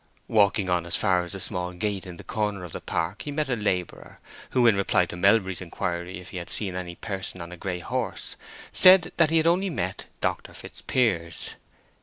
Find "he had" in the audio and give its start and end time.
6.31-6.49, 9.29-9.45